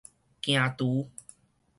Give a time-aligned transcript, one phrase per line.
[0.41, 1.05] 行櫥